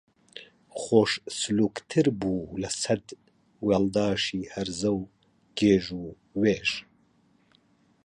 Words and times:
خۆش 0.81 1.11
سلووکتر 1.39 2.05
بوو 2.19 2.57
لە 2.61 2.69
سەد 2.81 3.05
وێڵداشی 3.67 4.49
هەرزە 4.53 4.91
و 4.95 5.01
گێژ 5.57 5.85
و 6.01 6.03
وێژ 6.41 6.69